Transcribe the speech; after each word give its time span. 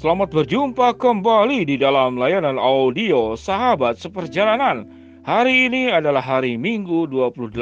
Selamat 0.00 0.32
berjumpa 0.32 0.96
kembali 0.96 1.68
di 1.68 1.76
dalam 1.76 2.16
layanan 2.16 2.56
audio 2.56 3.36
Sahabat 3.36 4.00
Seperjalanan. 4.00 4.88
Hari 5.28 5.68
ini 5.68 5.92
adalah 5.92 6.24
hari 6.24 6.56
Minggu 6.56 7.04
28 7.04 7.52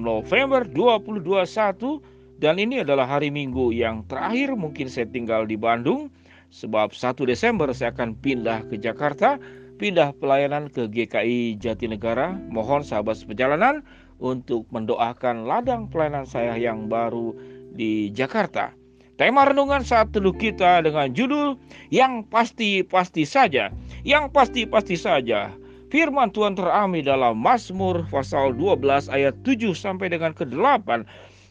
November 0.00 0.64
2021 0.72 2.40
dan 2.40 2.56
ini 2.56 2.80
adalah 2.80 3.04
hari 3.04 3.28
Minggu 3.28 3.76
yang 3.76 4.08
terakhir 4.08 4.56
mungkin 4.56 4.88
saya 4.88 5.04
tinggal 5.04 5.44
di 5.44 5.60
Bandung 5.60 6.08
sebab 6.48 6.96
1 6.96 7.28
Desember 7.28 7.68
saya 7.76 7.92
akan 7.92 8.16
pindah 8.16 8.64
ke 8.72 8.80
Jakarta, 8.80 9.36
pindah 9.76 10.16
pelayanan 10.16 10.72
ke 10.72 10.88
GKI 10.88 11.60
Jatinegara. 11.60 12.32
Mohon 12.48 12.88
sahabat 12.88 13.20
seperjalanan 13.20 13.84
untuk 14.16 14.64
mendoakan 14.72 15.44
ladang 15.44 15.92
pelayanan 15.92 16.24
saya 16.24 16.56
yang 16.56 16.88
baru 16.88 17.36
di 17.76 18.08
Jakarta. 18.16 18.80
Tema 19.20 19.44
renungan 19.44 19.84
saat 19.84 20.08
teduh 20.08 20.32
kita 20.32 20.80
dengan 20.80 21.12
judul 21.12 21.60
yang 21.92 22.24
pasti-pasti 22.32 23.28
saja. 23.28 23.68
Yang 24.08 24.32
pasti-pasti 24.32 24.96
saja. 24.96 25.52
Firman 25.92 26.32
Tuhan 26.32 26.56
terambil 26.56 27.04
dalam 27.04 27.36
Mazmur 27.36 28.08
pasal 28.08 28.56
12 28.56 29.12
ayat 29.12 29.36
7 29.44 29.76
sampai 29.76 30.08
dengan 30.08 30.32
ke-8. 30.32 31.04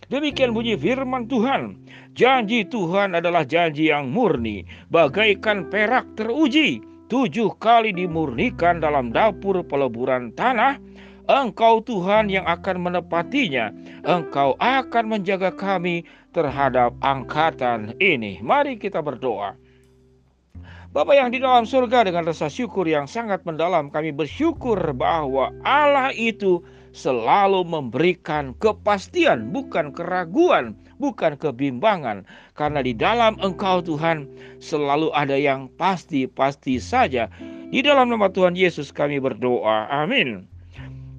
Demikian 0.09 0.57
bunyi 0.57 0.73
firman 0.73 1.29
Tuhan. 1.29 1.77
Janji 2.17 2.65
Tuhan 2.65 3.13
adalah 3.13 3.45
janji 3.45 3.93
yang 3.93 4.11
murni, 4.11 4.65
bagaikan 4.91 5.69
perak 5.71 6.03
teruji, 6.19 6.83
tujuh 7.07 7.55
kali 7.61 7.95
dimurnikan 7.95 8.81
dalam 8.83 9.13
dapur 9.13 9.63
peleburan 9.63 10.33
tanah 10.35 10.75
Engkau 11.31 11.79
Tuhan 11.79 12.27
yang 12.27 12.43
akan 12.43 12.91
menepatinya. 12.91 13.71
Engkau 14.03 14.59
akan 14.59 15.15
menjaga 15.15 15.55
kami 15.55 16.03
terhadap 16.35 16.91
angkatan 16.99 17.95
ini. 18.03 18.43
Mari 18.43 18.75
kita 18.75 18.99
berdoa. 18.99 19.55
Bapak 20.91 21.15
yang 21.15 21.31
di 21.31 21.39
dalam 21.39 21.63
surga 21.63 22.03
dengan 22.03 22.27
rasa 22.27 22.51
syukur 22.51 22.83
yang 22.83 23.07
sangat 23.07 23.47
mendalam 23.47 23.87
kami 23.87 24.11
bersyukur 24.11 24.75
bahwa 24.91 25.55
Allah 25.63 26.11
itu 26.11 26.59
selalu 26.91 27.63
memberikan 27.63 28.51
kepastian 28.59 29.55
bukan 29.55 29.95
keraguan 29.95 30.75
bukan 30.99 31.39
kebimbangan 31.39 32.27
karena 32.59 32.83
di 32.83 32.91
dalam 32.91 33.39
engkau 33.39 33.79
Tuhan 33.79 34.27
selalu 34.59 35.15
ada 35.15 35.39
yang 35.39 35.71
pasti-pasti 35.79 36.75
saja 36.83 37.31
di 37.71 37.79
dalam 37.79 38.11
nama 38.11 38.27
Tuhan 38.27 38.59
Yesus 38.59 38.91
kami 38.91 39.23
berdoa 39.23 39.87
amin 39.87 40.50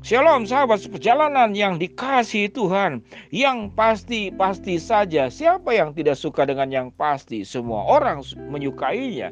Shalom 0.02 0.50
sahabat 0.50 0.82
seperjalanan 0.82 1.54
yang 1.54 1.78
dikasih 1.78 2.50
Tuhan. 2.50 3.06
Yang 3.30 3.70
pasti-pasti 3.78 4.74
saja 4.82 5.30
Siapa 5.30 5.70
yang 5.78 5.94
tidak 5.94 6.18
suka 6.18 6.42
dengan 6.42 6.74
yang 6.74 6.88
pasti? 6.90 7.46
Semua 7.46 7.86
orang 7.86 8.26
menyukainya. 8.50 9.30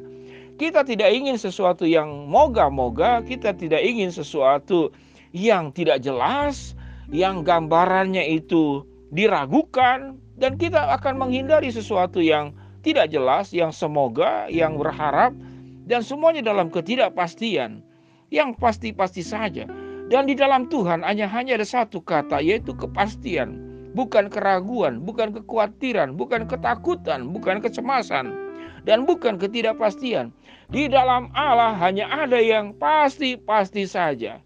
Kita 0.62 0.86
tidak 0.86 1.10
ingin 1.10 1.34
sesuatu 1.34 1.82
yang 1.90 2.30
moga-moga 2.30 3.18
Kita 3.26 3.50
tidak 3.50 3.82
ingin 3.82 4.14
sesuatu 4.14 4.94
yang 5.34 5.74
tidak 5.74 6.06
jelas 6.06 6.78
Yang 7.10 7.50
gambarannya 7.50 8.30
itu 8.30 8.86
diragukan 9.10 10.22
Dan 10.38 10.54
kita 10.54 10.94
akan 10.94 11.18
menghindari 11.18 11.74
sesuatu 11.74 12.22
yang 12.22 12.54
tidak 12.86 13.10
jelas 13.10 13.50
Yang 13.50 13.74
semoga, 13.74 14.46
yang 14.46 14.78
berharap 14.78 15.34
Dan 15.82 16.06
semuanya 16.06 16.46
dalam 16.46 16.70
ketidakpastian. 16.70 17.82
Yang 18.30 18.54
pasti-pasti 18.62 19.26
saja 19.26 19.89
dan 20.10 20.26
di 20.26 20.34
dalam 20.34 20.66
Tuhan 20.66 21.06
hanya 21.06 21.30
hanya 21.30 21.54
ada 21.54 21.62
satu 21.62 22.02
kata 22.02 22.42
yaitu 22.42 22.74
kepastian, 22.74 23.54
bukan 23.94 24.26
keraguan, 24.26 24.98
bukan 25.06 25.30
kekhawatiran, 25.30 26.18
bukan 26.18 26.50
ketakutan, 26.50 27.30
bukan 27.30 27.62
kecemasan, 27.62 28.34
dan 28.82 29.06
bukan 29.06 29.38
ketidakpastian. 29.38 30.34
Di 30.74 30.90
dalam 30.90 31.30
Allah 31.38 31.78
hanya 31.78 32.10
ada 32.10 32.42
yang 32.42 32.74
pasti-pasti 32.74 33.86
saja. 33.86 34.42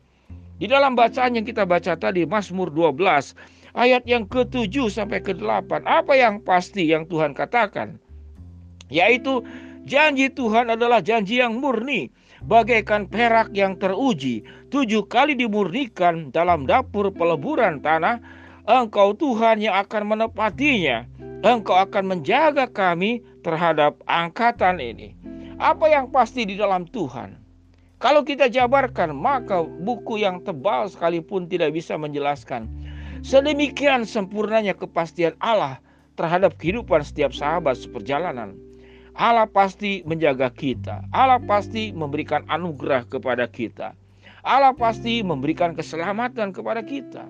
Di 0.61 0.69
dalam 0.69 0.93
bacaan 0.93 1.37
yang 1.37 1.49
kita 1.49 1.65
baca 1.65 1.97
tadi 1.97 2.29
Mazmur 2.29 2.69
12 2.69 3.01
ayat 3.73 4.05
yang 4.05 4.29
ke-7 4.29 4.93
sampai 4.93 5.25
ke-8, 5.25 5.81
apa 5.89 6.13
yang 6.13 6.45
pasti 6.45 6.93
yang 6.93 7.09
Tuhan 7.09 7.33
katakan? 7.33 7.97
Yaitu 8.93 9.41
janji 9.89 10.29
Tuhan 10.29 10.69
adalah 10.69 11.01
janji 11.01 11.41
yang 11.41 11.57
murni 11.57 12.13
bagaikan 12.45 13.09
perak 13.09 13.53
yang 13.57 13.77
teruji, 13.81 14.45
tujuh 14.75 15.07
kali 15.07 15.39
dimurnikan 15.39 16.35
dalam 16.35 16.67
dapur 16.67 17.15
peleburan 17.15 17.79
tanah, 17.79 18.19
Engkau 18.67 19.15
Tuhan 19.15 19.63
yang 19.63 19.79
akan 19.87 20.03
menepatinya. 20.03 21.07
Engkau 21.47 21.79
akan 21.79 22.11
menjaga 22.11 22.67
kami 22.67 23.23
terhadap 23.47 24.03
angkatan 24.11 24.83
ini. 24.83 25.15
Apa 25.63 25.87
yang 25.87 26.11
pasti 26.11 26.43
di 26.43 26.59
dalam 26.59 26.91
Tuhan? 26.91 27.39
Kalau 28.03 28.27
kita 28.27 28.51
jabarkan, 28.51 29.15
maka 29.15 29.63
buku 29.63 30.19
yang 30.19 30.43
tebal 30.43 30.91
sekalipun 30.91 31.47
tidak 31.47 31.71
bisa 31.71 31.95
menjelaskan. 31.95 32.67
Sedemikian 33.23 34.03
sempurnanya 34.03 34.75
kepastian 34.75 35.39
Allah 35.39 35.79
terhadap 36.19 36.59
kehidupan 36.59 37.07
setiap 37.07 37.31
sahabat 37.31 37.79
seperjalanan. 37.79 38.59
Allah 39.15 39.47
pasti 39.47 40.03
menjaga 40.03 40.51
kita. 40.51 41.07
Allah 41.15 41.39
pasti 41.39 41.95
memberikan 41.95 42.43
anugerah 42.51 43.07
kepada 43.07 43.47
kita. 43.47 43.95
Allah 44.45 44.77
pasti 44.77 45.25
memberikan 45.25 45.73
keselamatan 45.73 46.53
kepada 46.53 46.85
kita. 46.85 47.25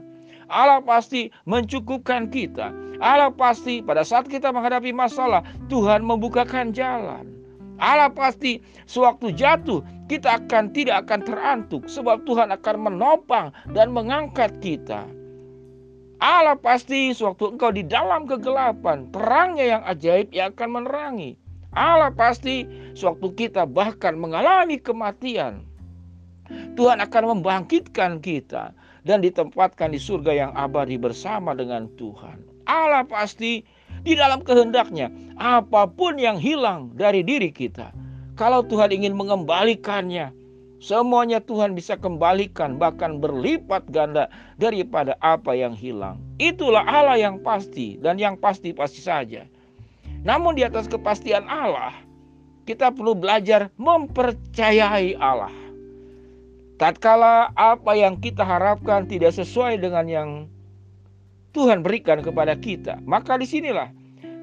Allah 0.51 0.83
pasti 0.85 1.31
mencukupkan 1.49 2.29
kita. 2.29 2.75
Allah 3.01 3.33
pasti 3.33 3.81
pada 3.81 4.05
saat 4.05 4.29
kita 4.29 4.51
menghadapi 4.51 4.91
masalah, 4.93 5.41
Tuhan 5.71 6.05
membukakan 6.05 6.75
jalan. 6.75 7.31
Allah 7.79 8.11
pasti 8.11 8.63
sewaktu 8.87 9.35
jatuh 9.35 9.83
kita 10.07 10.43
akan 10.43 10.71
tidak 10.71 11.07
akan 11.07 11.21
terantuk 11.27 11.83
sebab 11.91 12.23
Tuhan 12.23 12.55
akan 12.55 12.77
menopang 12.79 13.51
dan 13.75 13.91
mengangkat 13.91 14.63
kita. 14.63 15.07
Allah 16.23 16.55
pasti 16.55 17.11
sewaktu 17.11 17.59
engkau 17.59 17.75
di 17.75 17.83
dalam 17.83 18.25
kegelapan, 18.25 19.11
terangnya 19.11 19.67
yang 19.77 19.83
ajaib 19.85 20.31
yang 20.31 20.55
akan 20.55 20.71
menerangi. 20.83 21.37
Allah 21.75 22.15
pasti 22.15 22.65
sewaktu 22.95 23.35
kita 23.35 23.67
bahkan 23.67 24.15
mengalami 24.15 24.79
kematian, 24.79 25.67
Tuhan 26.75 26.99
akan 26.99 27.39
membangkitkan 27.39 28.19
kita 28.19 28.75
dan 29.07 29.19
ditempatkan 29.23 29.95
di 29.95 30.01
surga 30.01 30.33
yang 30.35 30.53
abadi 30.59 30.99
bersama 30.99 31.55
dengan 31.55 31.87
Tuhan. 31.95 32.43
Allah 32.67 33.05
pasti 33.05 33.63
di 34.05 34.13
dalam 34.17 34.45
kehendaknya 34.45 35.09
apa 35.41 35.89
pun 35.89 36.21
yang 36.21 36.37
hilang 36.37 36.93
dari 36.97 37.25
diri 37.25 37.53
kita. 37.53 37.93
Kalau 38.35 38.67
Tuhan 38.67 38.91
ingin 38.91 39.15
mengembalikannya, 39.15 40.35
semuanya 40.83 41.39
Tuhan 41.39 41.79
bisa 41.79 41.95
kembalikan 41.95 42.77
bahkan 42.77 43.23
berlipat 43.23 43.87
ganda 43.95 44.27
daripada 44.59 45.15
apa 45.23 45.55
yang 45.55 45.73
hilang. 45.73 46.19
Itulah 46.43 46.83
Allah 46.83 47.17
yang 47.17 47.39
pasti 47.41 47.97
dan 48.03 48.19
yang 48.19 48.35
pasti-pasti 48.35 49.01
saja. 49.01 49.47
Namun 50.25 50.57
di 50.59 50.65
atas 50.65 50.89
kepastian 50.91 51.47
Allah, 51.47 51.95
kita 52.65 52.91
perlu 52.91 53.13
belajar 53.13 53.69
mempercayai 53.77 55.15
Allah. 55.21 55.64
Tatkala 56.75 57.55
apa 57.55 57.95
yang 57.95 58.19
kita 58.19 58.43
harapkan 58.43 59.07
tidak 59.07 59.31
sesuai 59.39 59.79
dengan 59.79 60.11
yang 60.11 60.31
Tuhan 61.55 61.87
berikan 61.87 62.19
kepada 62.19 62.59
kita, 62.59 62.99
maka 63.07 63.39
di 63.39 63.47
sinilah 63.47 63.95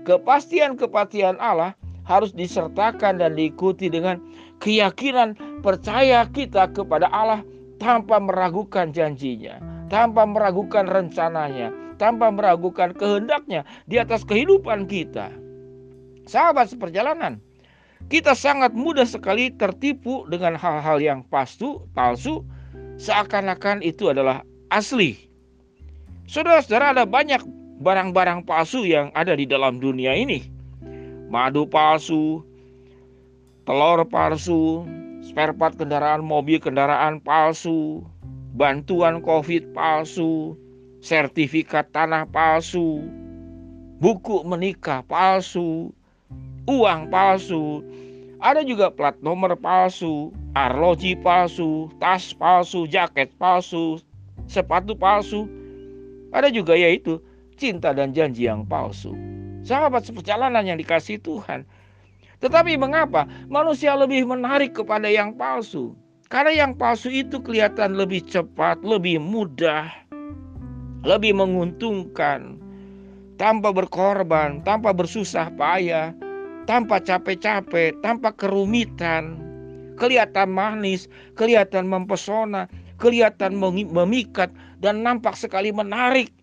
kepastian-kepastian 0.07 1.35
Allah 1.43 1.75
harus 2.07 2.31
disertakan 2.31 3.19
dan 3.19 3.35
diikuti 3.35 3.91
dengan 3.91 4.15
keyakinan 4.63 5.35
percaya 5.59 6.23
kita 6.31 6.71
kepada 6.71 7.11
Allah 7.11 7.43
tanpa 7.83 8.23
meragukan 8.23 8.95
janjinya, 8.95 9.59
tanpa 9.91 10.23
meragukan 10.23 10.87
rencananya, 10.87 11.67
tanpa 11.99 12.31
meragukan 12.31 12.95
kehendaknya 12.95 13.67
di 13.91 13.99
atas 13.99 14.23
kehidupan 14.23 14.87
kita. 14.87 15.27
Sahabat 16.31 16.71
seperjalanan, 16.71 17.43
kita 18.07 18.33
sangat 18.33 18.71
mudah 18.73 19.05
sekali 19.05 19.51
tertipu 19.53 20.25
dengan 20.31 20.57
hal-hal 20.57 20.97
yang 21.03 21.19
palsu, 21.27 21.83
palsu, 21.93 22.41
seakan-akan 22.97 23.83
itu 23.85 24.09
adalah 24.09 24.41
asli. 24.71 25.19
Saudara-saudara, 26.25 26.95
ada 26.95 27.03
banyak 27.03 27.43
barang-barang 27.83 28.47
palsu 28.47 28.85
yang 28.87 29.09
ada 29.17 29.35
di 29.35 29.43
dalam 29.43 29.81
dunia 29.81 30.15
ini. 30.15 30.47
Madu 31.27 31.67
palsu, 31.67 32.45
telur 33.65 34.05
palsu, 34.07 34.85
spare 35.25 35.53
part 35.55 35.75
kendaraan 35.75 36.21
mobil 36.21 36.61
kendaraan 36.61 37.19
palsu, 37.21 38.05
bantuan 38.55 39.23
COVID 39.23 39.73
palsu, 39.73 40.53
sertifikat 41.01 41.89
tanah 41.95 42.29
palsu, 42.29 43.01
buku 43.97 44.45
menikah 44.45 45.01
palsu, 45.07 45.89
uang 46.69 47.09
palsu, 47.09 47.81
ada 48.41 48.65
juga 48.65 48.89
plat 48.89 49.13
nomor 49.21 49.53
palsu, 49.53 50.33
arloji 50.57 51.13
palsu, 51.21 51.87
tas 52.01 52.33
palsu, 52.33 52.89
jaket 52.89 53.29
palsu, 53.37 54.01
sepatu 54.49 54.97
palsu. 54.97 55.45
Ada 56.33 56.49
juga 56.49 56.73
yaitu 56.73 57.21
cinta 57.61 57.93
dan 57.93 58.17
janji 58.17 58.49
yang 58.49 58.65
palsu. 58.65 59.13
Sahabat 59.61 60.09
seperjalanan 60.09 60.65
yang 60.65 60.81
dikasih 60.81 61.21
Tuhan. 61.21 61.69
Tetapi 62.41 62.73
mengapa 62.81 63.29
manusia 63.45 63.93
lebih 63.93 64.25
menarik 64.25 64.73
kepada 64.73 65.05
yang 65.05 65.37
palsu? 65.37 65.93
Karena 66.33 66.65
yang 66.65 66.73
palsu 66.73 67.13
itu 67.13 67.37
kelihatan 67.37 67.93
lebih 67.93 68.25
cepat, 68.25 68.81
lebih 68.81 69.21
mudah, 69.21 69.85
lebih 71.05 71.37
menguntungkan, 71.37 72.57
tanpa 73.37 73.69
berkorban, 73.69 74.65
tanpa 74.65 74.95
bersusah 74.95 75.53
payah, 75.53 76.15
tanpa 76.65 77.01
capek-capek, 77.01 77.97
tanpa 78.01 78.33
kerumitan. 78.35 79.37
Kelihatan 79.99 80.49
manis, 80.49 81.05
kelihatan 81.37 81.85
mempesona, 81.85 82.65
kelihatan 82.97 83.53
memikat, 83.89 84.49
dan 84.81 85.05
nampak 85.05 85.37
sekali 85.37 85.69
menarik. 85.69 86.33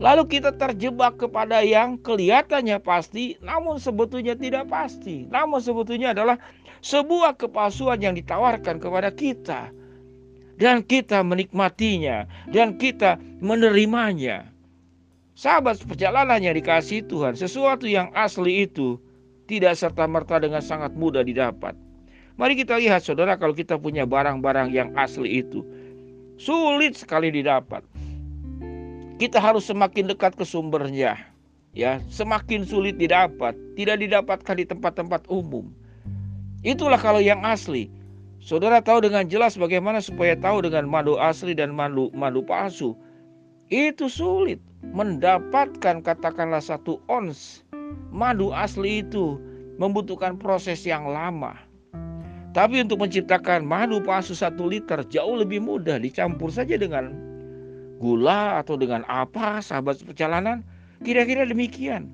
Lalu 0.00 0.26
kita 0.26 0.56
terjebak 0.56 1.20
kepada 1.20 1.60
yang 1.60 2.00
kelihatannya 2.00 2.80
pasti, 2.80 3.36
namun 3.44 3.76
sebetulnya 3.76 4.32
tidak 4.32 4.66
pasti. 4.66 5.28
Namun 5.28 5.60
sebetulnya 5.60 6.16
adalah 6.16 6.40
sebuah 6.80 7.36
kepalsuan 7.36 8.00
yang 8.00 8.16
ditawarkan 8.16 8.80
kepada 8.80 9.12
kita. 9.12 9.68
Dan 10.56 10.82
kita 10.84 11.20
menikmatinya, 11.20 12.24
dan 12.48 12.80
kita 12.80 13.20
menerimanya. 13.44 14.48
Sahabat 15.36 15.80
perjalanan 15.84 16.40
yang 16.40 16.52
dikasih 16.52 17.04
Tuhan, 17.08 17.32
sesuatu 17.32 17.88
yang 17.88 18.12
asli 18.12 18.68
itu 18.68 19.00
tidak 19.50 19.74
serta-merta 19.74 20.38
dengan 20.38 20.62
sangat 20.62 20.94
mudah 20.94 21.26
didapat. 21.26 21.74
Mari 22.38 22.54
kita 22.54 22.78
lihat 22.78 23.02
saudara 23.02 23.34
kalau 23.34 23.52
kita 23.52 23.74
punya 23.74 24.06
barang-barang 24.06 24.70
yang 24.70 24.94
asli 24.94 25.42
itu. 25.42 25.66
Sulit 26.38 26.94
sekali 26.96 27.34
didapat 27.34 27.82
kita 29.20 29.36
harus 29.36 29.68
semakin 29.68 30.08
dekat 30.08 30.32
ke 30.32 30.48
sumbernya. 30.48 31.20
Ya, 31.76 32.00
semakin 32.08 32.64
sulit 32.64 32.96
didapat, 32.96 33.52
tidak 33.76 34.00
didapatkan 34.00 34.56
di 34.56 34.64
tempat-tempat 34.64 35.28
umum. 35.28 35.68
Itulah 36.64 36.96
kalau 36.96 37.20
yang 37.20 37.44
asli. 37.44 37.92
Saudara 38.40 38.80
tahu 38.80 39.04
dengan 39.04 39.28
jelas 39.28 39.60
bagaimana 39.60 40.00
supaya 40.00 40.32
tahu 40.34 40.64
dengan 40.64 40.88
madu 40.88 41.20
asli 41.20 41.52
dan 41.52 41.76
madu 41.76 42.08
madu 42.16 42.40
palsu. 42.40 42.96
Itu 43.68 44.08
sulit 44.08 44.58
mendapatkan 44.80 46.00
katakanlah 46.00 46.64
satu 46.64 46.98
ons 47.06 47.60
madu 48.10 48.50
asli 48.50 49.04
itu 49.06 49.38
membutuhkan 49.80 50.36
proses 50.36 50.84
yang 50.84 51.08
lama. 51.08 51.56
Tapi 52.50 52.82
untuk 52.82 53.06
menciptakan 53.06 53.62
madu 53.62 54.02
palsu 54.02 54.34
satu 54.34 54.66
liter 54.66 55.06
jauh 55.06 55.38
lebih 55.38 55.62
mudah 55.62 56.02
dicampur 56.02 56.50
saja 56.50 56.74
dengan 56.74 57.14
gula 58.02 58.58
atau 58.58 58.74
dengan 58.74 59.06
apa 59.06 59.62
sahabat 59.62 60.02
perjalanan? 60.02 60.66
Kira-kira 61.06 61.46
demikian. 61.46 62.10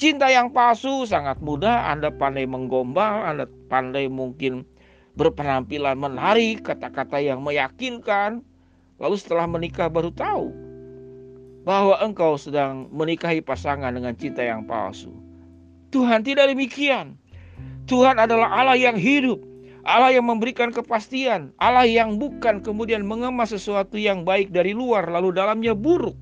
Cinta 0.00 0.32
yang 0.32 0.50
palsu 0.50 1.04
sangat 1.04 1.38
mudah, 1.44 1.92
Anda 1.92 2.08
pandai 2.08 2.48
menggombal, 2.48 3.28
Anda 3.28 3.44
pandai 3.68 4.08
mungkin 4.08 4.64
berpenampilan 5.20 6.00
menarik, 6.00 6.64
kata-kata 6.64 7.20
yang 7.20 7.44
meyakinkan. 7.44 8.40
Lalu 8.96 9.16
setelah 9.20 9.44
menikah 9.44 9.92
baru 9.92 10.08
tahu 10.10 10.61
bahwa 11.62 11.98
engkau 12.02 12.34
sedang 12.34 12.90
menikahi 12.90 13.38
pasangan 13.42 13.94
dengan 13.94 14.14
cinta 14.18 14.42
yang 14.42 14.66
palsu. 14.66 15.14
Tuhan 15.94 16.26
tidak 16.26 16.50
demikian. 16.50 17.14
Tuhan 17.86 18.18
adalah 18.18 18.50
Allah 18.50 18.78
yang 18.78 18.98
hidup. 18.98 19.38
Allah 19.82 20.14
yang 20.14 20.30
memberikan 20.30 20.70
kepastian, 20.70 21.50
Allah 21.58 21.82
yang 21.82 22.14
bukan 22.14 22.62
kemudian 22.62 23.02
mengemas 23.02 23.50
sesuatu 23.50 23.98
yang 23.98 24.22
baik 24.22 24.54
dari 24.54 24.70
luar 24.70 25.10
lalu 25.10 25.34
dalamnya 25.34 25.74
buruk. 25.74 26.14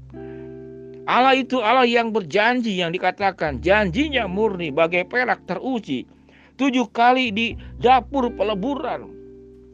Allah 1.04 1.36
itu 1.36 1.60
Allah 1.60 1.84
yang 1.84 2.08
berjanji 2.08 2.80
yang 2.80 2.88
dikatakan 2.88 3.60
janjinya 3.60 4.24
murni 4.24 4.72
bagai 4.72 5.04
perak 5.04 5.44
teruji. 5.44 6.08
Tujuh 6.56 6.88
kali 6.92 7.32
di 7.32 7.46
dapur 7.80 8.32
peleburan. 8.32 9.12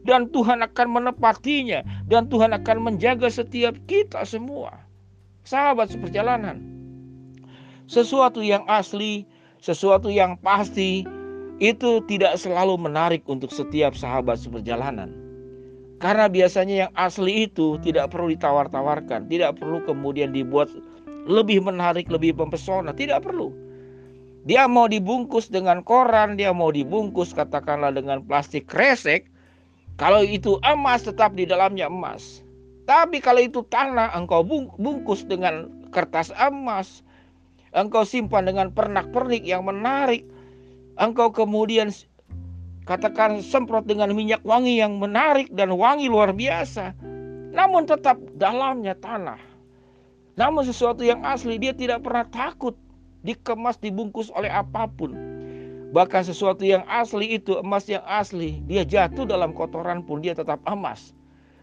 Dan 0.07 0.31
Tuhan 0.31 0.63
akan 0.63 0.87
menepatinya. 0.87 1.83
Dan 2.07 2.31
Tuhan 2.31 2.55
akan 2.55 2.77
menjaga 2.79 3.27
setiap 3.27 3.75
kita 3.91 4.23
semua. 4.23 4.86
Sahabat 5.47 5.87
seperjalanan. 5.95 6.59
Sesuatu 7.87 8.43
yang 8.43 8.67
asli, 8.67 9.23
sesuatu 9.63 10.11
yang 10.11 10.35
pasti, 10.43 11.07
itu 11.63 12.03
tidak 12.03 12.35
selalu 12.35 12.75
menarik 12.75 13.23
untuk 13.31 13.55
setiap 13.55 13.95
sahabat 13.95 14.43
seperjalanan. 14.43 15.07
Karena 16.03 16.27
biasanya 16.27 16.75
yang 16.83 16.91
asli 16.99 17.47
itu 17.47 17.79
tidak 17.79 18.11
perlu 18.11 18.35
ditawar-tawarkan, 18.35 19.31
tidak 19.31 19.55
perlu 19.55 19.79
kemudian 19.87 20.35
dibuat 20.35 20.67
lebih 21.31 21.63
menarik, 21.63 22.11
lebih 22.11 22.35
mempesona, 22.35 22.91
tidak 22.91 23.23
perlu. 23.23 23.55
Dia 24.43 24.67
mau 24.67 24.91
dibungkus 24.91 25.47
dengan 25.47 25.79
koran, 25.79 26.35
dia 26.35 26.51
mau 26.51 26.75
dibungkus 26.75 27.31
katakanlah 27.31 27.95
dengan 27.95 28.19
plastik 28.27 28.67
kresek. 28.67 29.31
Kalau 29.95 30.27
itu 30.27 30.59
emas 30.67 31.07
tetap 31.07 31.39
di 31.39 31.47
dalamnya 31.47 31.87
emas. 31.87 32.43
Tapi 32.87 33.19
kalau 33.19 33.43
itu 33.43 33.67
tanah 33.67 34.15
engkau 34.15 34.41
bungkus 34.79 35.27
dengan 35.27 35.67
kertas 35.91 36.31
emas. 36.39 37.03
Engkau 37.75 38.07
simpan 38.07 38.47
dengan 38.47 38.71
pernak-pernik 38.71 39.43
yang 39.43 39.67
menarik 39.67 40.23
engkau 40.97 41.29
kemudian 41.29 41.93
katakan 42.89 43.39
semprot 43.45 43.85
dengan 43.85 44.11
minyak 44.11 44.41
wangi 44.41 44.81
yang 44.81 44.97
menarik 44.97 45.47
dan 45.53 45.71
wangi 45.77 46.09
luar 46.09 46.33
biasa. 46.33 46.97
Namun 47.53 47.85
tetap 47.89 48.17
dalamnya 48.37 48.97
tanah. 48.97 49.39
Namun 50.37 50.65
sesuatu 50.65 51.01
yang 51.01 51.25
asli 51.25 51.57
dia 51.57 51.73
tidak 51.73 52.05
pernah 52.05 52.25
takut 52.29 52.77
dikemas 53.25 53.81
dibungkus 53.81 54.29
oleh 54.33 54.49
apa 54.49 54.85
pun. 54.85 55.13
Bahkan 55.87 56.27
sesuatu 56.27 56.61
yang 56.67 56.83
asli 56.85 57.39
itu 57.39 57.57
emas 57.57 57.87
yang 57.89 58.03
asli 58.05 58.61
dia 58.67 58.83
jatuh 58.85 59.25
dalam 59.25 59.55
kotoran 59.55 60.05
pun 60.05 60.21
dia 60.21 60.37
tetap 60.37 60.61
emas. 60.69 61.15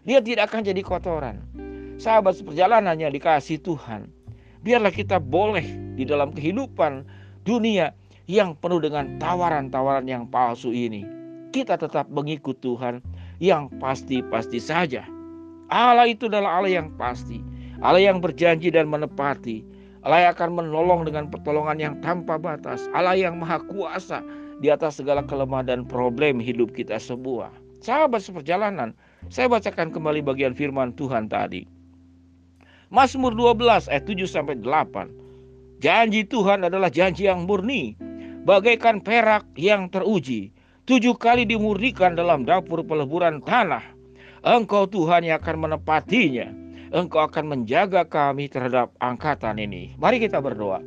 Dia 0.05 0.21
tidak 0.21 0.53
akan 0.53 0.61
jadi 0.61 0.81
kotoran. 0.85 1.41
Sahabat 1.97 2.37
seperjalanan 2.37 3.01
yang 3.01 3.09
dikasih 3.09 3.57
Tuhan. 3.57 4.05
Biarlah 4.61 4.93
kita 4.93 5.17
boleh 5.17 5.65
di 5.97 6.05
dalam 6.05 6.29
kehidupan 6.29 7.05
dunia 7.45 7.93
yang 8.25 8.57
penuh 8.57 8.81
dengan 8.81 9.17
tawaran-tawaran 9.21 10.09
yang 10.09 10.25
palsu 10.29 10.73
ini, 10.73 11.05
kita 11.53 11.77
tetap 11.77 12.09
mengikut 12.09 12.57
Tuhan 12.61 13.01
yang 13.37 13.69
pasti-pasti 13.77 14.57
saja. 14.57 15.05
Allah 15.69 16.09
itu 16.09 16.29
adalah 16.29 16.61
Allah 16.61 16.81
yang 16.81 16.89
pasti, 16.97 17.41
Allah 17.81 18.01
yang 18.01 18.21
berjanji 18.21 18.73
dan 18.73 18.89
menepati, 18.89 19.61
Allah 20.05 20.29
yang 20.29 20.31
akan 20.37 20.49
menolong 20.57 21.01
dengan 21.05 21.29
pertolongan 21.29 21.77
yang 21.81 21.95
tanpa 22.01 22.37
batas, 22.37 22.85
Allah 22.93 23.17
yang 23.17 23.37
maha 23.41 23.61
kuasa 23.69 24.21
di 24.61 24.69
atas 24.69 25.01
segala 25.01 25.25
kelemah 25.25 25.65
dan 25.65 25.85
problem 25.85 26.37
hidup 26.41 26.73
kita 26.73 26.97
semua. 26.97 27.49
Sahabat 27.85 28.25
seperjalanan, 28.25 28.97
saya 29.29 29.49
bacakan 29.49 29.89
kembali 29.89 30.21
bagian 30.21 30.53
firman 30.53 30.93
Tuhan 30.93 31.25
tadi. 31.29 31.65
Mazmur 32.93 33.33
12 33.33 33.89
ayat 33.89 34.05
7 34.05 34.29
sampai 34.29 34.55
8. 34.61 35.81
Janji 35.81 36.23
Tuhan 36.23 36.63
adalah 36.63 36.87
janji 36.87 37.27
yang 37.27 37.43
murni, 37.43 37.97
bagaikan 38.45 39.01
perak 39.01 39.43
yang 39.57 39.89
teruji, 39.89 40.53
tujuh 40.85 41.17
kali 41.17 41.43
dimurnikan 41.43 42.13
dalam 42.13 42.45
dapur 42.45 42.85
peleburan 42.85 43.41
tanah. 43.43 43.83
Engkau 44.45 44.85
Tuhan 44.85 45.25
yang 45.25 45.41
akan 45.41 45.67
menepatinya. 45.67 46.47
Engkau 46.93 47.25
akan 47.25 47.49
menjaga 47.49 48.05
kami 48.05 48.45
terhadap 48.45 48.93
angkatan 49.01 49.57
ini. 49.57 49.97
Mari 49.97 50.21
kita 50.21 50.37
berdoa. 50.37 50.79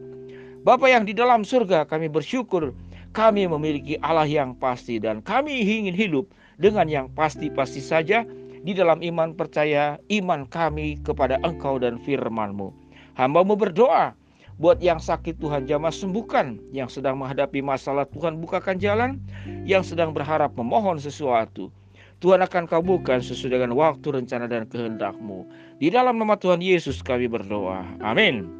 Bapa 0.62 0.86
yang 0.86 1.02
di 1.02 1.12
dalam 1.12 1.42
surga 1.42 1.84
kami 1.84 2.06
bersyukur 2.06 2.70
kami 3.12 3.50
memiliki 3.50 3.98
Allah 3.98 4.28
yang 4.28 4.54
pasti 4.54 5.02
dan 5.02 5.18
kami 5.24 5.64
ingin 5.64 5.96
hidup 5.96 6.30
dengan 6.58 6.90
yang 6.90 7.06
pasti-pasti 7.14 7.80
saja 7.80 8.26
di 8.66 8.74
dalam 8.74 9.00
iman 9.00 9.32
percaya 9.32 9.96
iman 10.10 10.44
kami 10.50 10.98
kepada 11.06 11.38
Engkau 11.46 11.78
dan 11.78 11.96
firman-Mu. 12.02 12.74
Hambamu 13.14 13.54
berdoa 13.54 14.14
Buat 14.58 14.82
yang 14.82 14.98
sakit 14.98 15.38
Tuhan 15.38 15.70
jamah 15.70 15.94
sembuhkan, 15.94 16.58
yang 16.74 16.90
sedang 16.90 17.22
menghadapi 17.22 17.62
masalah 17.62 18.02
Tuhan 18.10 18.42
bukakan 18.42 18.82
jalan, 18.82 19.22
yang 19.62 19.86
sedang 19.86 20.10
berharap 20.10 20.50
memohon 20.58 20.98
sesuatu. 20.98 21.70
Tuhan 22.18 22.42
akan 22.42 22.66
kabulkan 22.66 23.22
sesuai 23.22 23.54
dengan 23.54 23.78
waktu, 23.78 24.18
rencana, 24.18 24.50
dan 24.50 24.66
kehendakmu. 24.66 25.46
Di 25.78 25.94
dalam 25.94 26.18
nama 26.18 26.34
Tuhan 26.34 26.58
Yesus 26.58 26.98
kami 27.06 27.30
berdoa. 27.30 27.86
Amin. 28.02 28.50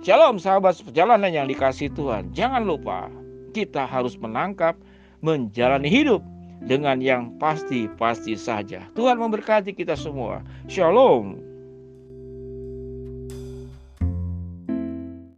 Shalom 0.00 0.40
sahabat 0.40 0.80
perjalanan 0.80 1.28
yang 1.28 1.44
dikasih 1.44 1.92
Tuhan. 1.92 2.32
Jangan 2.32 2.64
lupa 2.64 3.12
kita 3.52 3.84
harus 3.84 4.16
menangkap, 4.16 4.72
menjalani 5.20 5.92
hidup 5.92 6.24
dengan 6.66 7.02
yang 7.02 7.34
pasti-pasti 7.38 8.38
saja. 8.38 8.86
Tuhan 8.94 9.18
memberkati 9.18 9.74
kita 9.74 9.98
semua. 9.98 10.40
Shalom. 10.70 11.51